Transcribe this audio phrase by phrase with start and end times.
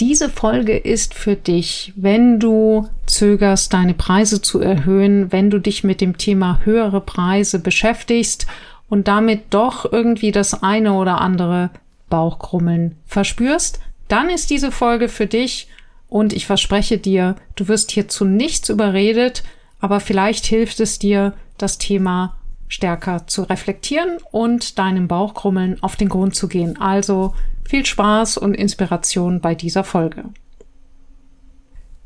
[0.00, 5.82] Diese Folge ist für dich, wenn du zögerst, deine Preise zu erhöhen, wenn du dich
[5.82, 8.46] mit dem Thema höhere Preise beschäftigst
[8.88, 11.70] und damit doch irgendwie das eine oder andere
[12.10, 15.66] Bauchkrummeln verspürst, dann ist diese Folge für dich
[16.08, 19.42] und ich verspreche dir, du wirst hier zu nichts überredet,
[19.80, 22.36] aber vielleicht hilft es dir, das Thema
[22.68, 26.80] stärker zu reflektieren und deinem Bauchkrummeln auf den Grund zu gehen.
[26.80, 27.34] Also
[27.68, 30.24] viel Spaß und Inspiration bei dieser Folge.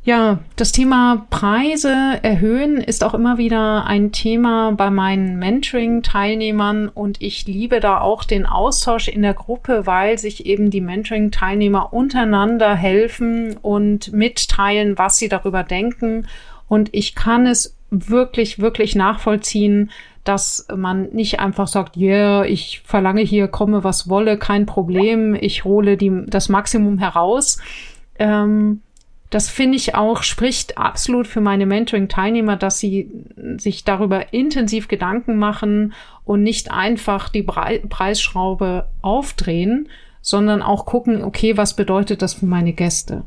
[0.05, 7.23] Ja, das Thema Preise erhöhen ist auch immer wieder ein Thema bei meinen Mentoring-Teilnehmern und
[7.23, 12.75] ich liebe da auch den Austausch in der Gruppe, weil sich eben die Mentoring-Teilnehmer untereinander
[12.75, 16.27] helfen und mitteilen, was sie darüber denken.
[16.67, 19.93] Und ich kann es wirklich, wirklich nachvollziehen,
[20.25, 25.35] dass man nicht einfach sagt, ja, yeah, ich verlange hier, komme was wolle, kein Problem,
[25.35, 27.59] ich hole die, das Maximum heraus.
[28.19, 28.83] Ähm,
[29.31, 33.11] das finde ich auch, spricht absolut für meine Mentoring-Teilnehmer, dass sie
[33.57, 39.89] sich darüber intensiv Gedanken machen und nicht einfach die Pre Preisschraube aufdrehen,
[40.21, 43.25] sondern auch gucken, okay, was bedeutet das für meine Gäste?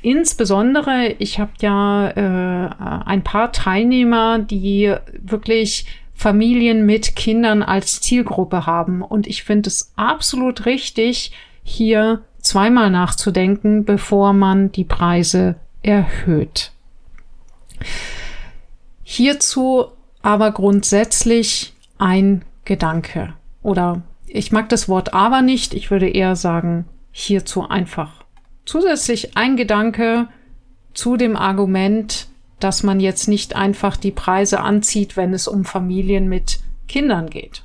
[0.00, 2.70] Insbesondere, ich habe ja äh,
[3.04, 9.02] ein paar Teilnehmer, die wirklich Familien mit Kindern als Zielgruppe haben.
[9.02, 11.32] Und ich finde es absolut richtig,
[11.62, 16.72] hier zweimal nachzudenken, bevor man die Preise erhöht.
[19.02, 19.86] Hierzu
[20.22, 23.34] aber grundsätzlich ein Gedanke.
[23.62, 28.24] Oder ich mag das Wort aber nicht, ich würde eher sagen, hierzu einfach.
[28.64, 30.28] Zusätzlich ein Gedanke
[30.94, 32.28] zu dem Argument,
[32.64, 37.62] dass man jetzt nicht einfach die Preise anzieht, wenn es um Familien mit Kindern geht.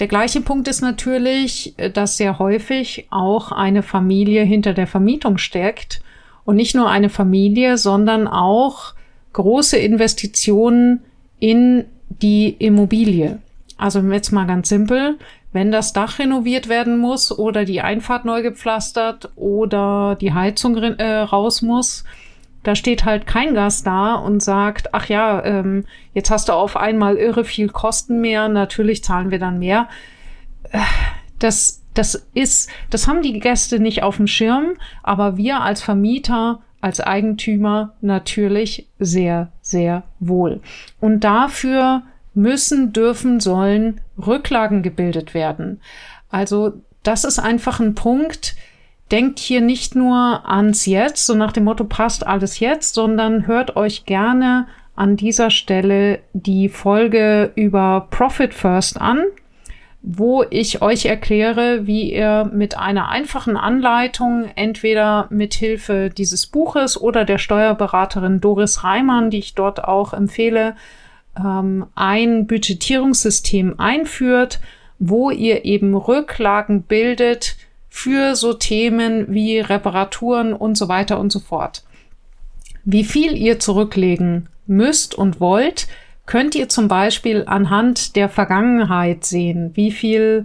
[0.00, 6.02] Der gleiche Punkt ist natürlich, dass sehr häufig auch eine Familie hinter der Vermietung steckt
[6.44, 8.94] und nicht nur eine Familie, sondern auch
[9.32, 11.00] große Investitionen
[11.38, 13.38] in die Immobilie.
[13.76, 15.18] Also jetzt mal ganz simpel,
[15.52, 21.18] wenn das Dach renoviert werden muss oder die Einfahrt neu gepflastert oder die Heizung äh,
[21.18, 22.04] raus muss,
[22.62, 26.76] da steht halt kein Gast da und sagt, ach ja, ähm, jetzt hast du auf
[26.76, 29.88] einmal irre viel Kosten mehr, natürlich zahlen wir dann mehr.
[30.70, 30.78] Äh,
[31.38, 36.60] das, das ist, das haben die Gäste nicht auf dem Schirm, aber wir als Vermieter,
[36.80, 40.60] als Eigentümer natürlich sehr, sehr wohl.
[41.00, 42.02] Und dafür
[42.34, 45.80] müssen, dürfen, sollen Rücklagen gebildet werden.
[46.30, 48.54] Also das ist einfach ein Punkt,
[49.10, 53.76] denkt hier nicht nur ans Jetzt, so nach dem Motto passt alles jetzt, sondern hört
[53.76, 59.24] euch gerne an dieser Stelle die Folge über Profit First an,
[60.02, 67.00] wo ich euch erkläre, wie ihr mit einer einfachen Anleitung, entweder mit Hilfe dieses Buches
[67.00, 70.76] oder der Steuerberaterin Doris Reimann, die ich dort auch empfehle,
[71.36, 74.60] ähm, ein Budgetierungssystem einführt,
[74.98, 77.56] wo ihr eben Rücklagen bildet,
[77.88, 81.84] für so Themen wie Reparaturen und so weiter und so fort.
[82.84, 85.88] Wie viel ihr zurücklegen müsst und wollt,
[86.26, 89.72] könnt ihr zum Beispiel anhand der Vergangenheit sehen.
[89.74, 90.44] Wie viel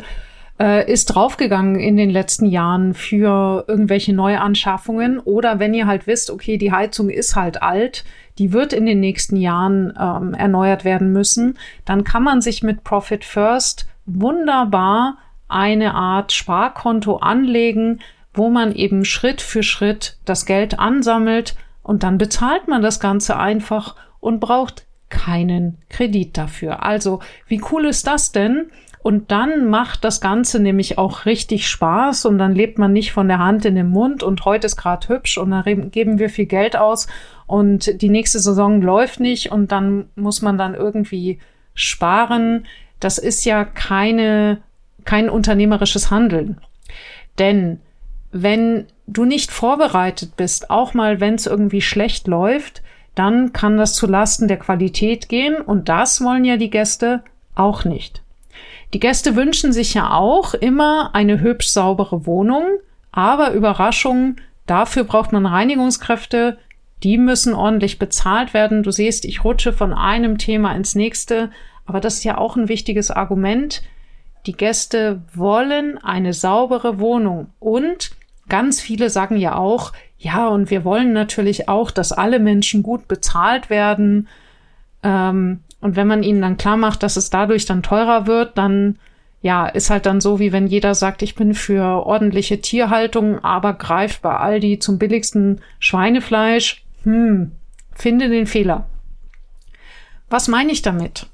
[0.60, 5.20] äh, ist draufgegangen in den letzten Jahren für irgendwelche Neuanschaffungen?
[5.20, 8.06] Oder wenn ihr halt wisst, okay, die Heizung ist halt alt,
[8.38, 12.84] die wird in den nächsten Jahren ähm, erneuert werden müssen, dann kann man sich mit
[12.84, 15.18] Profit First wunderbar
[15.48, 18.00] eine Art Sparkonto anlegen,
[18.34, 23.38] wo man eben Schritt für Schritt das Geld ansammelt und dann bezahlt man das Ganze
[23.38, 26.84] einfach und braucht keinen Kredit dafür.
[26.84, 28.72] Also, wie cool ist das denn?
[29.04, 33.28] Und dann macht das Ganze nämlich auch richtig Spaß und dann lebt man nicht von
[33.28, 36.46] der Hand in den Mund und heute ist gerade hübsch und dann geben wir viel
[36.46, 37.08] Geld aus
[37.46, 41.40] und die nächste Saison läuft nicht und dann muss man dann irgendwie
[41.74, 42.66] sparen
[43.04, 44.62] das ist ja keine,
[45.06, 46.58] kein unternehmerisches Handeln.
[47.40, 47.80] Denn
[48.32, 52.82] wenn du nicht vorbereitet bist, auch mal wenn es irgendwie schlecht läuft,
[53.16, 57.24] dann kann das zu Lasten der Qualität gehen und das wollen ja die Gäste
[57.56, 58.24] auch nicht.
[58.94, 62.64] Die Gäste wünschen sich ja auch immer eine hübsch saubere Wohnung,
[63.12, 66.58] aber Überraschung, dafür braucht man Reinigungskräfte,
[67.04, 68.82] die müssen ordentlich bezahlt werden.
[68.82, 71.52] Du siehst, ich rutsche von einem Thema ins nächste,
[71.86, 73.84] aber das ist ja auch ein wichtiges Argument.
[74.46, 78.12] Die Gäste wollen eine saubere Wohnung und
[78.50, 83.08] ganz viele sagen ja auch, ja, und wir wollen natürlich auch, dass alle Menschen gut
[83.08, 84.28] bezahlt werden.
[85.02, 88.98] Ähm, und wenn man ihnen dann klar macht, dass es dadurch dann teurer wird, dann
[89.42, 93.74] ja, ist halt dann so, wie wenn jeder sagt, ich bin für ordentliche Tierhaltung, aber
[93.74, 96.86] greift bei Aldi zum billigsten Schweinefleisch.
[97.04, 97.52] Hm,
[97.92, 98.88] finde den Fehler.
[100.30, 101.28] Was meine ich damit?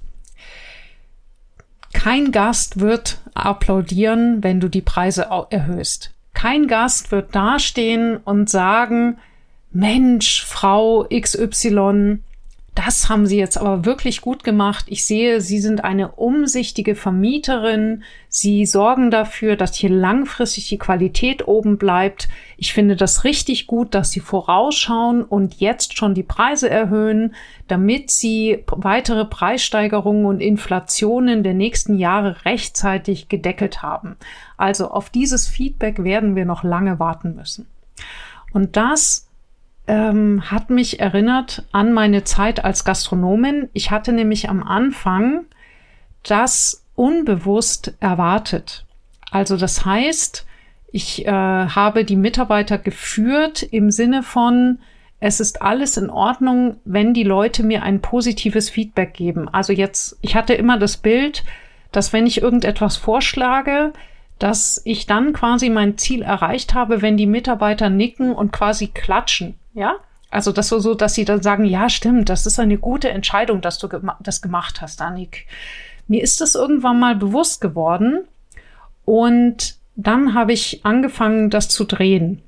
[2.00, 6.14] Kein Gast wird applaudieren, wenn du die Preise erhöhst.
[6.34, 9.18] Kein Gast wird dastehen und sagen,
[9.74, 12.20] Mensch, Frau XY,
[12.86, 14.86] das haben Sie jetzt aber wirklich gut gemacht.
[14.88, 18.04] Ich sehe, Sie sind eine umsichtige Vermieterin.
[18.30, 22.30] Sie sorgen dafür, dass hier langfristig die Qualität oben bleibt.
[22.56, 27.36] Ich finde das richtig gut, dass Sie vorausschauen und jetzt schon die Preise erhöhen,
[27.68, 34.16] damit Sie weitere Preissteigerungen und Inflationen der nächsten Jahre rechtzeitig gedeckelt haben.
[34.56, 37.68] Also auf dieses Feedback werden wir noch lange warten müssen.
[38.54, 39.29] Und das
[39.90, 43.70] ähm, hat mich erinnert an meine Zeit als Gastronomin.
[43.74, 45.46] Ich hatte nämlich am Anfang
[46.24, 48.86] das unbewusst erwartet.
[49.32, 50.46] Also das heißt,
[50.92, 54.78] ich äh, habe die Mitarbeiter geführt im Sinne von,
[55.20, 59.50] es ist alles in Ordnung, wenn die Leute mir ein positives Feedback geben.
[59.50, 61.44] Also jetzt, ich hatte immer das Bild,
[61.92, 63.92] dass wenn ich irgendetwas vorschlage,
[64.38, 69.56] dass ich dann quasi mein Ziel erreicht habe, wenn die Mitarbeiter nicken und quasi klatschen.
[69.80, 69.96] Ja,
[70.30, 73.62] also das so, so, dass sie dann sagen, ja, stimmt, das ist eine gute Entscheidung,
[73.62, 75.48] dass du gema das gemacht hast, Annik.
[76.10, 78.28] Mir ist das irgendwann mal bewusst geworden
[79.06, 82.42] und dann habe ich angefangen, das zu drehen.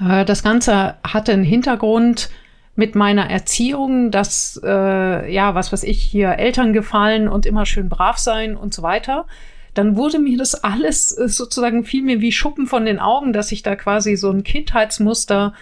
[0.00, 2.28] Äh, das Ganze hatte einen Hintergrund
[2.74, 7.88] mit meiner Erziehung, dass, äh, ja, was weiß ich, hier Eltern gefallen und immer schön
[7.88, 9.26] brav sein und so weiter.
[9.74, 13.52] Dann wurde mir das alles äh, sozusagen viel mir wie Schuppen von den Augen, dass
[13.52, 15.54] ich da quasi so ein Kindheitsmuster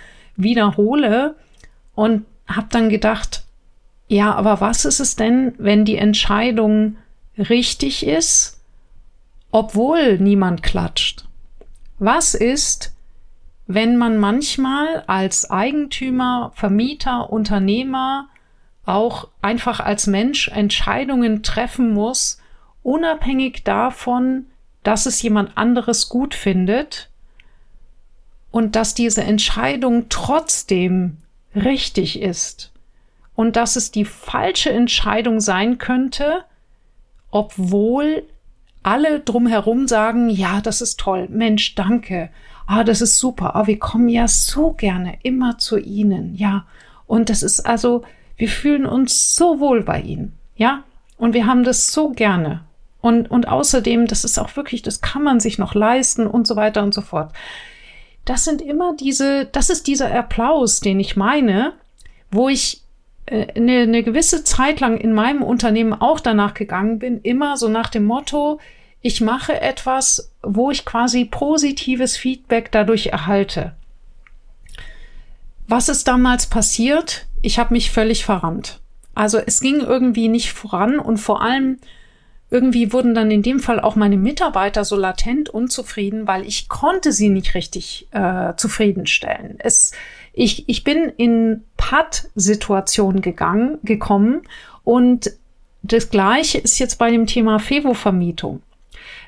[0.42, 1.36] wiederhole
[1.94, 3.44] und habe dann gedacht,
[4.08, 6.96] ja, aber was ist es denn, wenn die Entscheidung
[7.38, 8.60] richtig ist,
[9.52, 11.26] obwohl niemand klatscht?
[11.98, 12.94] Was ist,
[13.66, 18.28] wenn man manchmal als Eigentümer, Vermieter, Unternehmer
[18.84, 22.40] auch einfach als Mensch Entscheidungen treffen muss,
[22.82, 24.46] unabhängig davon,
[24.82, 27.09] dass es jemand anderes gut findet
[28.50, 31.18] und dass diese Entscheidung trotzdem
[31.54, 32.72] richtig ist
[33.34, 36.44] und dass es die falsche Entscheidung sein könnte,
[37.30, 38.24] obwohl
[38.82, 42.30] alle drumherum sagen, ja, das ist toll, Mensch, danke,
[42.66, 46.66] ah, das ist super, ah, wir kommen ja so gerne immer zu Ihnen, ja,
[47.06, 48.02] und das ist also,
[48.36, 50.84] wir fühlen uns so wohl bei Ihnen, ja,
[51.18, 52.64] und wir haben das so gerne.
[53.02, 56.56] Und, und außerdem, das ist auch wirklich, das kann man sich noch leisten und so
[56.56, 57.32] weiter und so fort
[58.24, 61.74] das sind immer diese, das ist dieser Applaus, den ich meine,
[62.30, 62.82] wo ich
[63.26, 67.68] äh, eine, eine gewisse Zeit lang in meinem Unternehmen auch danach gegangen bin, immer so
[67.68, 68.60] nach dem Motto,
[69.02, 73.74] ich mache etwas, wo ich quasi positives Feedback dadurch erhalte.
[75.66, 77.26] Was ist damals passiert?
[77.42, 78.80] Ich habe mich völlig verrannt.
[79.14, 81.78] Also es ging irgendwie nicht voran und vor allem
[82.50, 87.12] irgendwie wurden dann in dem Fall auch meine Mitarbeiter so latent unzufrieden, weil ich konnte
[87.12, 89.56] sie nicht richtig äh, zufriedenstellen.
[89.58, 89.92] Es,
[90.32, 94.42] ich, ich bin in Patt-Situationen gegangen, gekommen
[94.84, 95.30] und
[95.82, 98.62] das Gleiche ist jetzt bei dem Thema Fevo-Vermietung.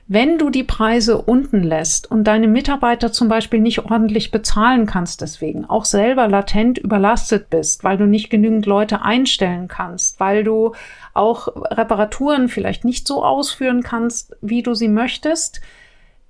[0.09, 5.21] Wenn du die Preise unten lässt und deine Mitarbeiter zum Beispiel nicht ordentlich bezahlen kannst
[5.21, 10.75] deswegen, auch selber latent überlastet bist, weil du nicht genügend Leute einstellen kannst, weil du
[11.15, 15.61] auch Reparaturen vielleicht nicht so ausführen kannst, wie du sie möchtest,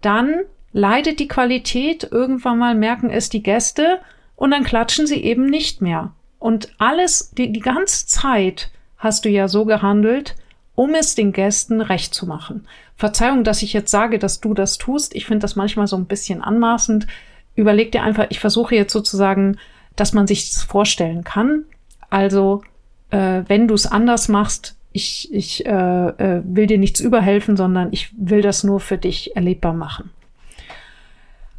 [0.02, 4.00] dann leidet die Qualität, irgendwann mal merken es die Gäste
[4.36, 6.12] und dann klatschen sie eben nicht mehr.
[6.38, 10.34] Und alles, die, die ganze Zeit hast du ja so gehandelt,
[10.74, 12.66] um es den Gästen recht zu machen.
[13.02, 15.16] Verzeihung, dass ich jetzt sage, dass du das tust.
[15.16, 17.08] Ich finde das manchmal so ein bisschen anmaßend.
[17.56, 19.56] Überleg dir einfach, ich versuche jetzt sozusagen,
[19.96, 21.64] dass man sich das vorstellen kann.
[22.10, 22.62] Also,
[23.10, 27.88] äh, wenn du es anders machst, ich, ich äh, äh, will dir nichts überhelfen, sondern
[27.90, 30.10] ich will das nur für dich erlebbar machen.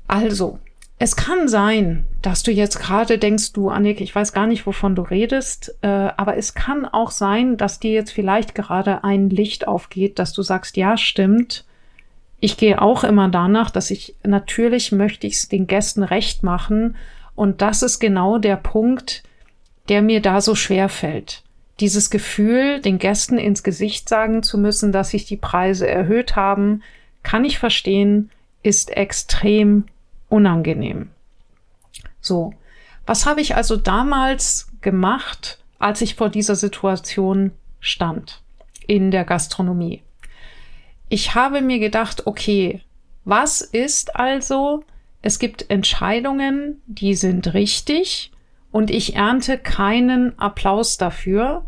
[0.07, 0.59] Also,
[1.03, 4.95] es kann sein, dass du jetzt gerade denkst, du, Annik, ich weiß gar nicht, wovon
[4.95, 9.67] du redest, äh, aber es kann auch sein, dass dir jetzt vielleicht gerade ein Licht
[9.67, 11.65] aufgeht, dass du sagst, ja, stimmt.
[12.39, 16.95] Ich gehe auch immer danach, dass ich natürlich möchte ich es den Gästen recht machen.
[17.35, 19.23] Und das ist genau der Punkt,
[19.89, 21.43] der mir da so schwer fällt.
[21.81, 26.81] Dieses Gefühl, den Gästen ins Gesicht sagen zu müssen, dass sich die Preise erhöht haben,
[27.23, 28.29] kann ich verstehen,
[28.61, 29.83] ist extrem
[30.33, 31.11] unangenehm.
[32.19, 32.55] So,
[33.05, 38.41] was habe ich also damals gemacht, als ich vor dieser Situation stand
[38.87, 40.01] in der Gastronomie?
[41.07, 42.81] Ich habe mir gedacht, okay,
[43.25, 44.83] was ist also,
[45.21, 48.31] es gibt Entscheidungen, die sind richtig
[48.71, 51.63] und ich ernte keinen Applaus dafür,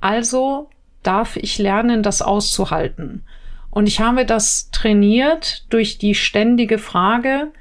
[0.00, 0.70] also
[1.02, 3.24] darf ich lernen, das auszuhalten.
[3.70, 7.52] Und ich habe das trainiert durch die ständige Frage,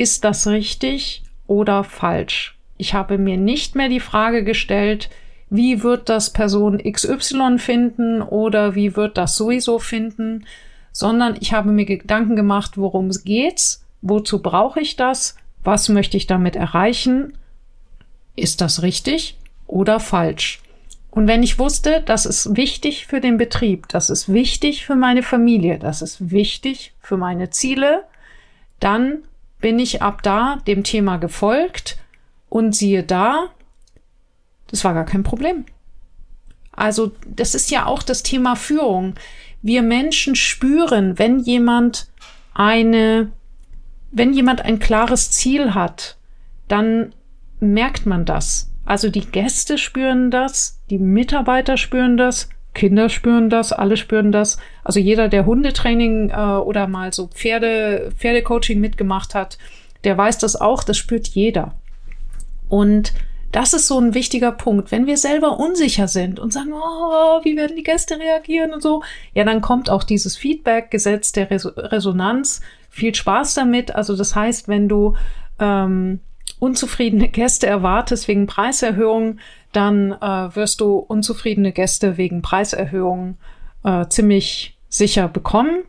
[0.00, 2.56] ist das richtig oder falsch?
[2.78, 5.10] Ich habe mir nicht mehr die Frage gestellt,
[5.50, 10.46] wie wird das Person XY finden oder wie wird das sowieso finden,
[10.90, 16.16] sondern ich habe mir Gedanken gemacht, worum es geht, wozu brauche ich das, was möchte
[16.16, 17.34] ich damit erreichen,
[18.36, 20.62] ist das richtig oder falsch?
[21.10, 25.22] Und wenn ich wusste, das ist wichtig für den Betrieb, das ist wichtig für meine
[25.22, 28.04] Familie, das ist wichtig für meine Ziele,
[28.78, 29.24] dann
[29.60, 31.98] bin ich ab da dem Thema gefolgt
[32.48, 33.50] und siehe da,
[34.68, 35.64] das war gar kein Problem.
[36.72, 39.14] Also das ist ja auch das Thema Führung.
[39.62, 42.08] Wir Menschen spüren, wenn jemand
[42.54, 43.30] eine,
[44.10, 46.16] wenn jemand ein klares Ziel hat,
[46.68, 47.14] dann
[47.58, 48.70] merkt man das.
[48.84, 54.58] Also die Gäste spüren das, die Mitarbeiter spüren das, Kinder spüren das, alle spüren das.
[54.84, 59.58] Also jeder, der Hundetraining äh, oder mal so Pferde, Pferdecoaching mitgemacht hat,
[60.04, 61.74] der weiß das auch, das spürt jeder.
[62.68, 63.12] Und
[63.52, 64.92] das ist so ein wichtiger Punkt.
[64.92, 69.02] Wenn wir selber unsicher sind und sagen, oh, wie werden die Gäste reagieren und so,
[69.34, 72.60] ja, dann kommt auch dieses Feedback-Gesetz der Res Resonanz.
[72.88, 73.94] Viel Spaß damit.
[73.94, 75.16] Also das heißt, wenn du
[75.58, 76.20] ähm,
[76.60, 79.40] unzufriedene Gäste erwartest wegen Preiserhöhungen,
[79.72, 83.38] dann äh, wirst du unzufriedene Gäste wegen Preiserhöhungen
[83.84, 85.84] äh, ziemlich sicher bekommen.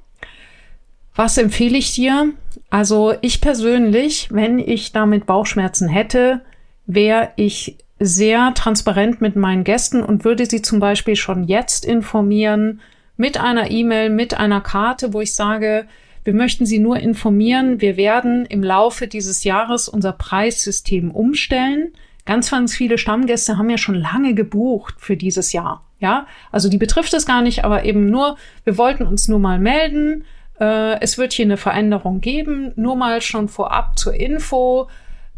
[1.15, 2.33] Was empfehle ich dir?
[2.69, 6.41] Also ich persönlich, wenn ich damit Bauchschmerzen hätte,
[6.85, 12.81] wäre ich sehr transparent mit meinen Gästen und würde sie zum Beispiel schon jetzt informieren
[13.17, 15.85] mit einer E-Mail, mit einer Karte, wo ich sage,
[16.23, 21.93] wir möchten Sie nur informieren, wir werden im Laufe dieses Jahres unser Preissystem umstellen.
[22.25, 25.83] Ganz, ganz viele Stammgäste haben ja schon lange gebucht für dieses Jahr.
[25.99, 29.59] Ja, also die betrifft es gar nicht, aber eben nur, wir wollten uns nur mal
[29.59, 30.25] melden.
[30.59, 34.87] Äh, es wird hier eine Veränderung geben, nur mal schon vorab zur Info.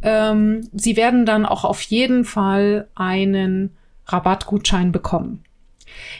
[0.01, 3.75] Ähm, Sie werden dann auch auf jeden Fall einen
[4.07, 5.43] Rabattgutschein bekommen.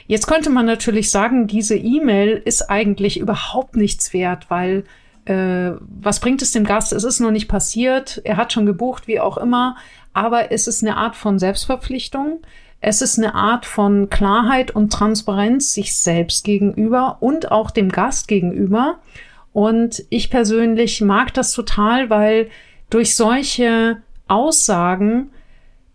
[0.06, 4.84] Jetzt könnte man natürlich sagen, diese E-Mail ist eigentlich überhaupt nichts wert, weil
[5.24, 6.92] äh, was bringt es dem Gast?
[6.92, 9.76] Es ist noch nicht passiert, er hat schon gebucht, wie auch immer,
[10.14, 12.40] aber es ist eine Art von Selbstverpflichtung.
[12.80, 18.28] Es ist eine Art von Klarheit und Transparenz sich selbst gegenüber und auch dem Gast
[18.28, 18.98] gegenüber.
[19.52, 22.48] Und ich persönlich mag das total, weil
[22.90, 25.30] durch solche Aussagen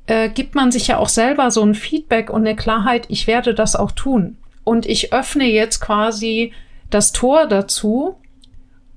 [0.08, 3.54] äh, gibt man sich ja auch selber so ein Feedback und eine Klarheit, ich werde
[3.54, 4.38] das auch tun.
[4.64, 6.54] Und ich öffne jetzt quasi
[6.90, 8.16] das Tor dazu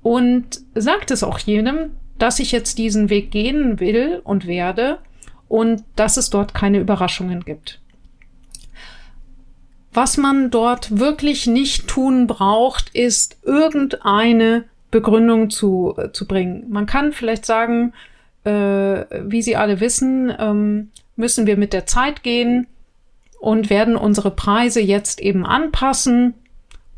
[0.01, 4.99] und sagt es auch jedem, dass ich jetzt diesen Weg gehen will und werde
[5.53, 7.79] und dass es dort keine Überraschungen gibt.
[9.93, 16.65] Was man dort wirklich nicht tun braucht, ist irgendeine Begründung zu, äh, zu bringen.
[16.71, 17.93] Man kann vielleicht sagen,
[18.45, 22.65] äh, wie Sie alle wissen, ähm, müssen wir mit der Zeit gehen
[23.39, 26.33] und werden unsere Preise jetzt eben anpassen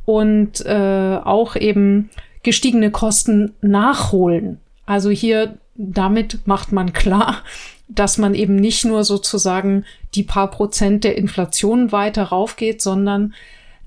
[0.05, 2.09] und äh, auch eben
[2.41, 4.61] gestiegene Kosten nachholen.
[4.85, 7.43] Also hier damit macht man klar,
[7.87, 13.33] dass man eben nicht nur sozusagen die paar Prozent der Inflation weiter raufgeht, sondern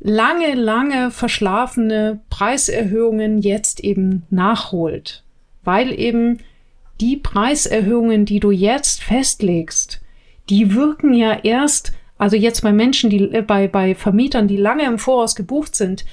[0.00, 5.24] lange, lange verschlafene Preiserhöhungen jetzt eben nachholt.
[5.64, 6.38] Weil eben
[7.00, 10.00] die Preiserhöhungen, die du jetzt festlegst,
[10.48, 14.84] die wirken ja erst, also jetzt bei Menschen, die äh, bei, bei Vermietern, die lange
[14.84, 16.04] im Voraus gebucht sind,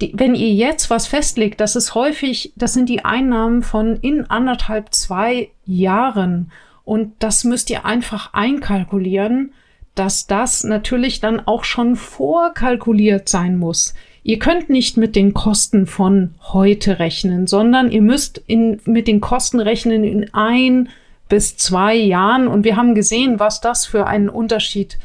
[0.00, 4.28] die, wenn ihr jetzt was festlegt, das ist häufig, das sind die Einnahmen von in
[4.28, 6.50] anderthalb, zwei Jahren.
[6.84, 9.52] Und das müsst ihr einfach einkalkulieren,
[9.94, 13.94] dass das natürlich dann auch schon vorkalkuliert sein muss.
[14.24, 19.20] Ihr könnt nicht mit den Kosten von heute rechnen, sondern ihr müsst in, mit den
[19.20, 20.88] Kosten rechnen in ein
[21.28, 22.46] bis zwei Jahren.
[22.46, 24.98] Und wir haben gesehen, was das für einen Unterschied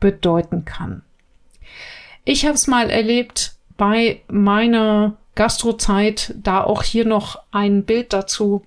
[0.00, 1.02] bedeuten kann.
[2.24, 8.64] Ich habe es mal erlebt bei meiner Gastrozeit, da auch hier noch ein Bild dazu.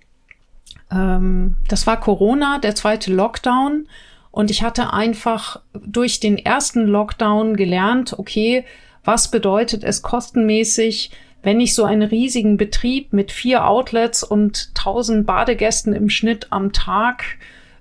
[0.91, 3.87] Ähm, das war Corona, der zweite Lockdown.
[4.31, 8.65] Und ich hatte einfach durch den ersten Lockdown gelernt, okay,
[9.03, 11.11] was bedeutet es kostenmäßig,
[11.43, 16.71] wenn ich so einen riesigen Betrieb mit vier Outlets und tausend Badegästen im Schnitt am
[16.71, 17.23] Tag,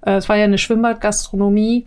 [0.04, 1.86] äh, es war ja eine Schwimmbadgastronomie,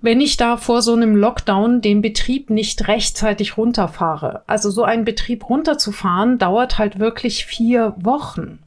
[0.00, 4.42] wenn ich da vor so einem Lockdown den Betrieb nicht rechtzeitig runterfahre.
[4.48, 8.58] Also so einen Betrieb runterzufahren dauert halt wirklich vier Wochen.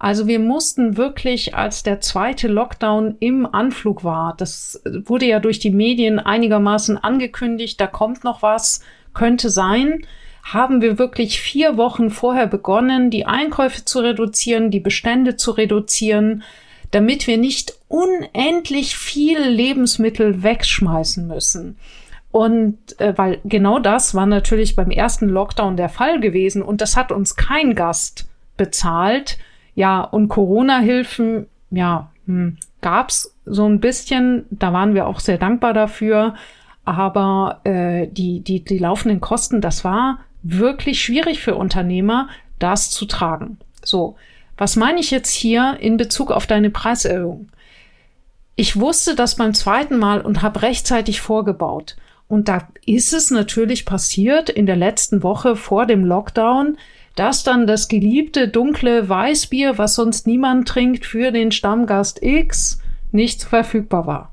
[0.00, 5.58] Also wir mussten wirklich, als der zweite Lockdown im Anflug war, das wurde ja durch
[5.58, 8.80] die Medien einigermaßen angekündigt, da kommt noch was,
[9.12, 10.06] könnte sein,
[10.42, 16.44] haben wir wirklich vier Wochen vorher begonnen, die Einkäufe zu reduzieren, die Bestände zu reduzieren,
[16.92, 21.76] damit wir nicht unendlich viel Lebensmittel wegschmeißen müssen.
[22.32, 26.96] Und äh, weil genau das war natürlich beim ersten Lockdown der Fall gewesen und das
[26.96, 28.26] hat uns kein Gast
[28.56, 29.36] bezahlt.
[29.80, 34.44] Ja, und Corona-Hilfen, ja, hm, gab's so ein bisschen.
[34.50, 36.34] Da waren wir auch sehr dankbar dafür.
[36.84, 43.06] Aber äh, die, die, die laufenden Kosten, das war wirklich schwierig für Unternehmer, das zu
[43.06, 43.56] tragen.
[43.82, 44.16] So,
[44.58, 47.48] was meine ich jetzt hier in Bezug auf deine Preiserhöhung?
[48.56, 51.96] Ich wusste das beim zweiten Mal und habe rechtzeitig vorgebaut.
[52.28, 56.76] Und da ist es natürlich passiert in der letzten Woche vor dem Lockdown,
[57.16, 62.80] dass dann das geliebte dunkle Weißbier, was sonst niemand trinkt, für den Stammgast X
[63.12, 64.32] nicht verfügbar war.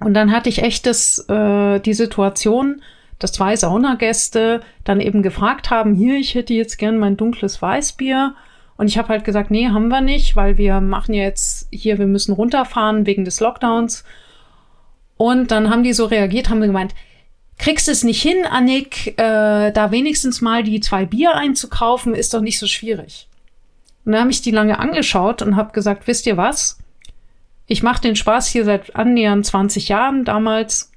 [0.00, 2.82] Und dann hatte ich echt das, äh, die Situation,
[3.18, 8.34] dass zwei Saunagäste dann eben gefragt haben, hier, ich hätte jetzt gern mein dunkles Weißbier.
[8.76, 12.06] Und ich habe halt gesagt, nee, haben wir nicht, weil wir machen jetzt hier, wir
[12.06, 14.04] müssen runterfahren wegen des Lockdowns.
[15.16, 16.94] Und dann haben die so reagiert, haben gemeint,
[17.62, 22.40] kriegst es nicht hin, Annik, äh, da wenigstens mal die zwei Bier einzukaufen, ist doch
[22.40, 23.28] nicht so schwierig.
[24.04, 26.78] Und dann habe ich die lange angeschaut und habe gesagt, wisst ihr was?
[27.68, 30.90] Ich mache den Spaß hier seit annähernd 20 Jahren damals.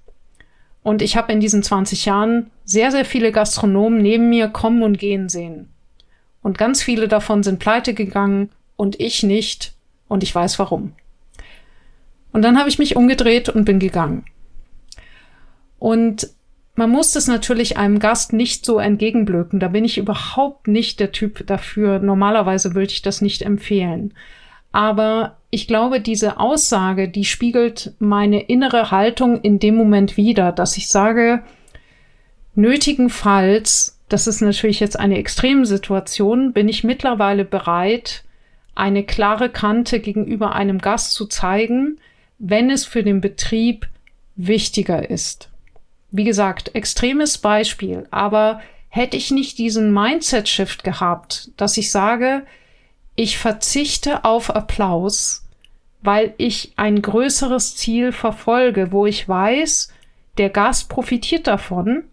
[0.81, 4.97] Und ich habe in diesen 20 Jahren sehr, sehr viele Gastronomen neben mir kommen und
[4.97, 5.69] gehen sehen.
[6.41, 9.73] Und ganz viele davon sind pleite gegangen und ich nicht.
[10.07, 10.93] Und ich weiß warum.
[12.31, 14.25] Und dann habe ich mich umgedreht und bin gegangen.
[15.77, 16.33] Und
[16.75, 19.59] man muss das natürlich einem Gast nicht so entgegenblöken.
[19.59, 21.99] Da bin ich überhaupt nicht der Typ dafür.
[21.99, 24.13] Normalerweise würde ich das nicht empfehlen.
[24.73, 30.75] Aber ich glaube, diese Aussage, die spiegelt meine innere Haltung in dem Moment wider, dass
[30.75, 31.43] ich sage,
[32.55, 38.25] nötigenfalls, das ist natürlich jetzt eine Extremsituation, bin ich mittlerweile bereit,
[38.75, 41.97] eine klare Kante gegenüber einem Gast zu zeigen,
[42.37, 43.87] wenn es für den Betrieb
[44.35, 45.49] wichtiger ist.
[46.17, 52.43] Wie gesagt, extremes Beispiel, aber hätte ich nicht diesen Mindset-Shift gehabt, dass ich sage,
[53.17, 55.45] ich verzichte auf Applaus,
[56.01, 59.91] weil ich ein größeres Ziel verfolge, wo ich weiß,
[60.37, 62.05] der Gast profitiert davon.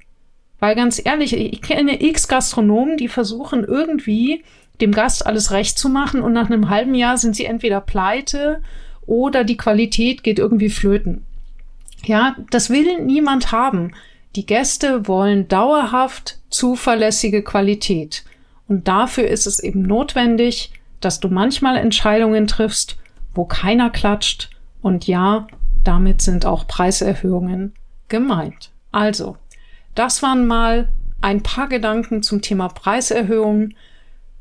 [0.58, 4.42] Weil ganz ehrlich, ich kenne x Gastronomen, die versuchen irgendwie
[4.80, 8.62] dem Gast alles recht zu machen und nach einem halben Jahr sind sie entweder pleite
[9.06, 11.24] oder die Qualität geht irgendwie flöten.
[12.04, 13.92] Ja, das will niemand haben.
[14.34, 18.24] Die Gäste wollen dauerhaft zuverlässige Qualität.
[18.66, 22.96] Und dafür ist es eben notwendig, dass du manchmal Entscheidungen triffst,
[23.34, 24.50] wo keiner klatscht.
[24.80, 25.46] Und ja,
[25.84, 27.74] damit sind auch Preiserhöhungen
[28.08, 28.70] gemeint.
[28.90, 29.36] Also,
[29.94, 30.88] das waren mal
[31.20, 33.74] ein paar Gedanken zum Thema Preiserhöhungen.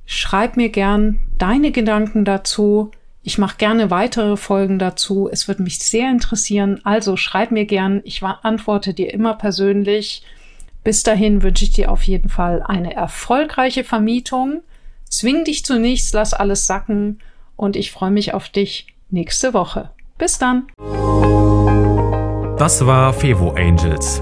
[0.06, 2.92] Schreib mir gern deine Gedanken dazu.
[3.24, 5.30] Ich mache gerne weitere Folgen dazu.
[5.32, 6.82] Es würde mich sehr interessieren.
[6.84, 8.02] Also schreib mir gern.
[8.04, 10.24] Ich antworte dir immer persönlich.
[10.84, 14.64] Bis dahin wünsche ich dir auf jeden Fall eine erfolgreiche Vermietung.
[15.08, 17.20] Zwing dich zu nichts, lass alles sacken
[17.56, 19.92] und ich freue mich auf dich nächste Woche.
[20.18, 20.66] Bis dann.
[22.58, 24.22] Das war Fevo Angels,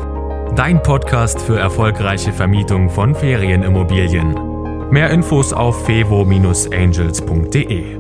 [0.56, 4.90] dein Podcast für erfolgreiche Vermietung von Ferienimmobilien.
[4.90, 7.99] Mehr Infos auf fevo-angels.de.